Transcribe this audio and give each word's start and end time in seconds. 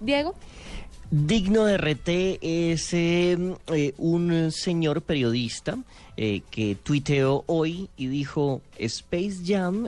Diego. 0.00 0.34
Digno 1.10 1.66
de 1.66 1.78
RT 1.78 2.08
es 2.42 2.92
eh, 2.92 3.38
eh, 3.68 3.94
un 3.96 4.50
señor 4.50 5.02
periodista 5.02 5.78
eh, 6.16 6.42
que 6.50 6.74
tuiteó 6.74 7.44
hoy 7.46 7.88
y 7.96 8.08
dijo 8.08 8.60
Space 8.76 9.36
Jam, 9.44 9.86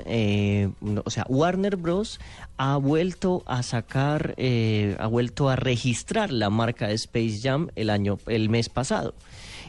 o 1.05 1.11
sea, 1.11 1.27
Warner 1.29 1.75
Bros. 1.75 2.21
ha 2.57 2.77
vuelto 2.77 3.43
a 3.47 3.65
sacar, 3.65 4.37
ha 4.99 5.07
vuelto 5.09 5.49
a 5.49 5.57
registrar 5.57 6.31
la 6.31 6.51
marca 6.51 6.87
de 6.87 6.95
Space 6.95 7.41
Jam 7.43 7.69
el 7.75 7.91
año, 7.91 8.19
el 8.27 8.49
mes 8.49 8.69
pasado. 8.69 9.13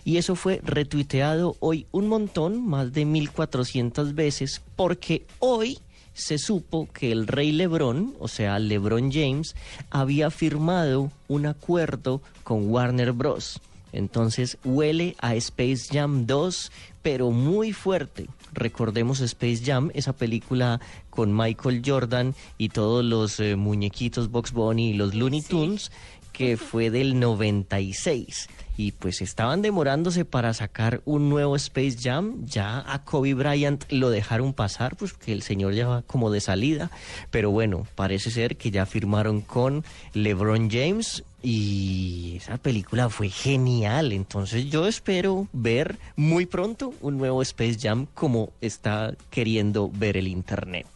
Y 0.06 0.18
eso 0.18 0.36
fue 0.36 0.62
retuiteado 0.64 1.56
hoy 1.60 1.88
un 1.92 2.08
montón, 2.08 2.66
más 2.68 2.94
de 2.94 3.06
1400 3.06 4.14
veces, 4.14 4.62
porque 4.76 5.26
hoy 5.40 5.80
se 6.20 6.38
supo 6.38 6.88
que 6.94 7.12
el 7.12 7.28
rey 7.28 7.52
Lebron, 7.52 8.16
o 8.20 8.28
sea, 8.28 8.60
Lebron 8.60 9.12
James, 9.12 9.56
había 9.90 10.30
firmado 10.30 11.12
un 11.28 11.46
acuerdo 11.46 12.22
con 12.44 12.70
Warner 12.70 13.14
Bros. 13.14 13.60
Entonces 13.92 14.58
huele 14.64 15.16
a 15.20 15.36
Space 15.36 15.88
Jam 15.92 16.26
2, 16.28 16.72
pero 17.02 17.32
muy 17.32 17.74
fuerte. 17.74 18.28
Recordemos 18.54 19.20
Space 19.22 19.62
Jam, 19.64 19.92
esa 19.94 20.14
película 20.14 20.80
con 21.10 21.36
Michael 21.36 21.82
Jordan 21.86 22.36
y 22.58 22.70
todos 22.70 23.04
los 23.04 23.40
eh, 23.40 23.56
muñequitos 23.56 24.32
Box 24.32 24.52
Bunny 24.52 24.92
y 24.92 24.94
los 24.94 25.16
Looney 25.16 25.42
Tunes, 25.42 25.92
que 26.32 26.58
fue 26.58 26.90
del 26.90 27.20
96 27.20 28.50
y 28.80 28.94
pues 28.94 29.22
estaban 29.22 29.62
demorándose 29.62 30.24
para 30.24 30.54
sacar 30.54 31.02
un 31.04 31.28
nuevo 31.28 31.58
Space 31.58 31.98
Jam. 32.02 32.46
Ya 32.46 32.82
a 32.88 33.04
Kobe 33.04 33.34
Bryant 33.34 33.84
lo 33.92 34.10
dejaron 34.10 34.54
pasar, 34.54 34.96
pues 34.96 35.12
que 35.12 35.34
el 35.34 35.42
señor 35.42 35.74
ya 35.74 35.90
va 35.90 36.02
como 36.04 36.32
de 36.32 36.40
salida. 36.40 36.90
Pero 37.30 37.52
bueno, 37.52 37.86
parece 37.96 38.32
ser 38.32 38.56
que 38.56 38.72
ya 38.72 38.86
firmaron 38.86 39.42
con 39.42 39.84
LeBron 40.14 40.70
James 40.72 41.26
y 41.44 42.36
esa 42.38 42.58
película 42.58 43.10
fue 43.10 43.28
genial. 43.28 44.14
Entonces 44.14 44.70
yo 44.70 44.88
espero 44.88 45.50
ver 45.52 45.98
muy 46.16 46.46
pronto 46.46 46.94
un 47.02 47.18
nuevo 47.18 47.42
Space 47.42 47.78
Jam 47.82 48.08
como 48.14 48.54
está 48.62 49.14
queriendo 49.30 49.92
ver 49.94 50.16
el 50.16 50.30
Internet 50.30 50.88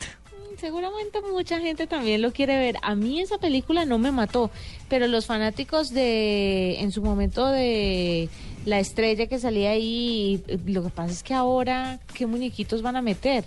seguramente 0.63 1.19
mucha 1.29 1.59
gente 1.59 1.87
también 1.87 2.21
lo 2.21 2.31
quiere 2.31 2.57
ver. 2.57 2.77
A 2.83 2.95
mí 2.95 3.19
esa 3.19 3.37
película 3.37 3.83
no 3.83 3.99
me 3.99 4.13
mató, 4.13 4.49
pero 4.87 5.07
los 5.07 5.25
fanáticos 5.25 5.89
de, 5.89 6.79
en 6.79 6.93
su 6.93 7.01
momento 7.01 7.45
de 7.47 8.29
la 8.65 8.79
estrella 8.79 9.27
que 9.27 9.39
salía 9.39 9.71
ahí, 9.71 10.41
lo 10.65 10.83
que 10.83 10.89
pasa 10.89 11.11
es 11.11 11.21
que 11.21 11.33
ahora, 11.33 11.99
¿qué 12.13 12.25
muñequitos 12.25 12.81
van 12.81 12.95
a 12.95 13.01
meter? 13.01 13.43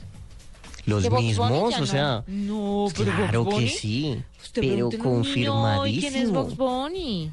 Los 0.85 1.11
mismos, 1.11 1.81
o 1.81 1.87
sea. 1.87 2.23
No, 2.27 2.89
pero 2.95 3.13
claro 3.13 3.49
que 3.49 3.69
sí, 3.71 4.23
pero 4.53 4.91
confirmadísimo. 4.91 6.11
¿Quién 6.11 6.23
es 6.23 6.31
Box 6.31 6.55
Bunny? 6.55 7.33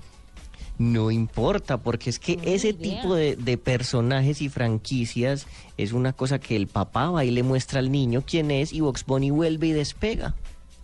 No 0.92 1.12
importa, 1.12 1.78
porque 1.78 2.10
es 2.10 2.20
que 2.20 2.40
ese 2.44 2.74
tipo 2.74 3.16
de, 3.16 3.58
personajes 3.58 4.42
y 4.42 4.50
franquicias 4.50 5.48
es 5.78 5.94
una 5.94 6.14
cosa 6.14 6.40
que 6.40 6.56
el 6.56 6.68
papá 6.68 7.10
va 7.10 7.24
y 7.24 7.32
le 7.32 7.44
muestra 7.44 7.80
al 7.80 7.92
niño 7.92 8.24
quién 8.26 8.52
es 8.52 8.74
y 8.74 8.82
Box 8.82 9.06
Bunny 9.06 9.32
vuelve 9.32 9.68
y 9.68 9.72
despega. 9.72 10.36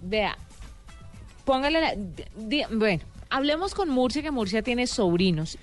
Vea, 0.02 0.38
póngale 1.46 1.82
la... 1.82 1.94
bueno, 2.72 3.04
hablemos 3.30 3.74
con 3.74 3.90
Murcia, 3.90 4.22
que 4.22 4.32
Murcia 4.32 4.62
tiene 4.62 4.88
sobrinos 4.88 5.58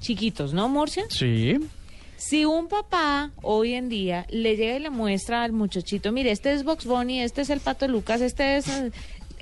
chiquitos, 0.00 0.52
¿no, 0.52 0.68
Murcia? 0.68 1.04
Sí. 1.08 1.58
Si 2.16 2.44
un 2.44 2.68
papá 2.68 3.32
hoy 3.42 3.74
en 3.74 3.88
día 3.88 4.26
le 4.30 4.56
llega 4.56 4.76
y 4.76 4.80
le 4.80 4.90
muestra 4.90 5.42
al 5.42 5.52
muchachito, 5.52 6.12
mire, 6.12 6.30
este 6.30 6.52
es 6.52 6.62
Box 6.62 6.86
Bunny, 6.86 7.20
este 7.20 7.40
es 7.40 7.50
el 7.50 7.60
Pato 7.60 7.88
Lucas, 7.88 8.20
este 8.20 8.56
es 8.56 8.66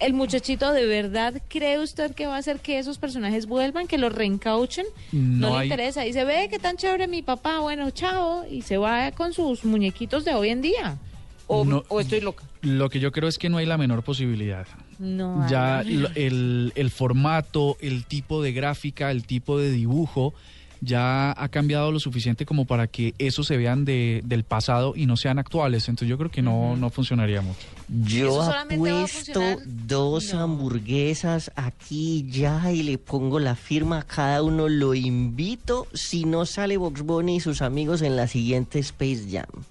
el 0.00 0.14
muchachito 0.14 0.72
de 0.72 0.86
verdad 0.86 1.40
cree 1.48 1.78
usted 1.78 2.14
que 2.14 2.26
va 2.26 2.36
a 2.36 2.38
hacer 2.38 2.60
que 2.60 2.78
esos 2.78 2.98
personajes 2.98 3.46
vuelvan, 3.46 3.86
que 3.86 3.98
los 3.98 4.12
reencauchen? 4.12 4.86
No, 5.12 5.58
le 5.58 5.66
interesa. 5.66 6.06
Y 6.06 6.12
se 6.12 6.24
ve 6.24 6.48
que 6.50 6.58
tan 6.58 6.76
chévere 6.76 7.06
mi 7.06 7.22
papá, 7.22 7.60
bueno, 7.60 7.90
chao, 7.90 8.44
y 8.50 8.62
se 8.62 8.78
va 8.78 9.12
con 9.12 9.32
sus 9.32 9.64
muñequitos 9.64 10.24
de 10.24 10.34
hoy 10.34 10.48
en 10.48 10.62
día. 10.62 10.98
O, 11.46 11.62
o 11.88 12.00
estoy 12.00 12.20
loca. 12.20 12.44
Lo 12.62 12.88
que 12.90 13.00
yo 13.00 13.10
creo 13.10 13.28
es 13.28 13.36
que 13.36 13.48
no 13.48 13.58
hay 13.58 13.66
la 13.66 13.76
menor 13.76 14.02
posibilidad. 14.02 14.66
No. 14.98 15.46
Ya 15.48 15.80
el, 15.80 16.72
el 16.74 16.90
formato, 16.90 17.76
el 17.80 18.04
tipo 18.04 18.42
de 18.42 18.52
gráfica, 18.52 19.10
el 19.10 19.26
tipo 19.26 19.58
de 19.58 19.70
dibujo 19.70 20.32
ya 20.80 21.32
ha 21.32 21.48
cambiado 21.48 21.92
lo 21.92 22.00
suficiente 22.00 22.46
como 22.46 22.64
para 22.64 22.86
que 22.86 23.14
eso 23.18 23.42
se 23.44 23.56
vean 23.56 23.84
de, 23.84 24.22
del 24.24 24.44
pasado 24.44 24.94
y 24.96 25.06
no 25.06 25.16
sean 25.16 25.38
actuales. 25.38 25.88
Entonces 25.88 26.08
yo 26.08 26.18
creo 26.18 26.30
que 26.30 26.42
no, 26.42 26.76
no 26.76 26.90
funcionaría 26.90 27.42
mucho. 27.42 27.66
Yo 27.88 28.42
apuesto 28.42 29.40
dos 29.66 30.34
hamburguesas 30.34 31.50
aquí 31.56 32.26
ya 32.28 32.72
y 32.72 32.82
le 32.82 32.98
pongo 32.98 33.40
la 33.40 33.56
firma 33.56 33.98
a 33.98 34.02
cada 34.02 34.42
uno. 34.42 34.68
Lo 34.68 34.94
invito 34.94 35.86
si 35.92 36.24
no 36.24 36.46
sale 36.46 36.76
Box 36.76 37.02
Bunny 37.02 37.36
y 37.36 37.40
sus 37.40 37.62
amigos 37.62 38.02
en 38.02 38.16
la 38.16 38.26
siguiente 38.26 38.78
Space 38.78 39.26
Jam. 39.30 39.64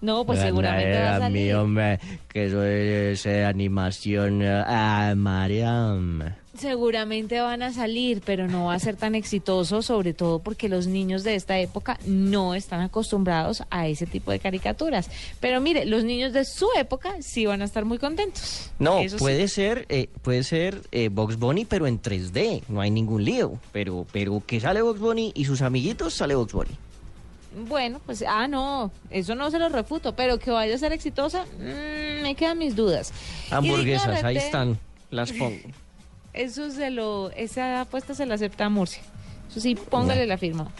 No, 0.00 0.24
pues 0.24 0.40
seguramente 0.40 1.00
va 1.00 1.16
a 1.16 1.18
salir. 1.18 1.54
hombre, 1.54 1.98
que 2.28 2.46
eso 2.46 2.64
es 2.64 3.26
animación. 3.26 4.42
Ah, 4.44 5.14
Mariam 5.16 6.22
seguramente 6.58 7.40
van 7.40 7.62
a 7.62 7.72
salir, 7.72 8.20
pero 8.24 8.48
no 8.48 8.66
va 8.66 8.74
a 8.74 8.78
ser 8.78 8.96
tan 8.96 9.14
exitoso, 9.14 9.82
sobre 9.82 10.12
todo 10.12 10.40
porque 10.40 10.68
los 10.68 10.86
niños 10.86 11.24
de 11.24 11.34
esta 11.34 11.58
época 11.58 11.98
no 12.06 12.54
están 12.54 12.80
acostumbrados 12.80 13.62
a 13.70 13.86
ese 13.86 14.06
tipo 14.06 14.30
de 14.30 14.40
caricaturas. 14.40 15.10
Pero 15.40 15.60
mire, 15.60 15.84
los 15.86 16.04
niños 16.04 16.32
de 16.32 16.44
su 16.44 16.68
época 16.76 17.16
sí 17.20 17.46
van 17.46 17.62
a 17.62 17.64
estar 17.64 17.84
muy 17.84 17.98
contentos. 17.98 18.70
No, 18.78 19.00
puede 19.18 19.48
ser, 19.48 19.86
eh, 19.88 20.08
puede 20.22 20.42
ser 20.42 20.82
eh, 20.92 21.08
Box 21.08 21.38
Bunny, 21.38 21.64
pero 21.64 21.86
en 21.86 22.00
3D, 22.00 22.62
no 22.68 22.80
hay 22.80 22.90
ningún 22.90 23.24
lío. 23.24 23.58
Pero, 23.72 24.06
pero 24.12 24.42
que 24.44 24.60
sale 24.60 24.82
Box 24.82 25.00
Bunny 25.00 25.32
y 25.34 25.44
sus 25.44 25.62
amiguitos 25.62 26.14
sale 26.14 26.34
Box 26.34 26.52
Bunny. 26.52 26.87
Bueno, 27.56 28.00
pues, 28.04 28.24
ah, 28.26 28.46
no, 28.46 28.90
eso 29.10 29.34
no 29.34 29.50
se 29.50 29.58
lo 29.58 29.68
refuto, 29.68 30.14
pero 30.14 30.38
que 30.38 30.50
vaya 30.50 30.74
a 30.74 30.78
ser 30.78 30.92
exitosa, 30.92 31.44
mm, 31.44 32.22
me 32.22 32.34
quedan 32.36 32.58
mis 32.58 32.76
dudas. 32.76 33.12
Hamburguesas, 33.50 34.22
ahí 34.22 34.36
están, 34.36 34.78
las 35.10 35.32
pongo. 35.32 35.56
eso 36.34 36.70
se 36.70 36.90
lo, 36.90 37.30
esa 37.30 37.82
apuesta 37.82 38.14
se 38.14 38.26
la 38.26 38.34
acepta 38.34 38.68
Murcia. 38.68 39.02
Eso 39.50 39.60
sí, 39.60 39.74
póngale 39.74 40.26
la 40.26 40.36
firma. 40.36 40.70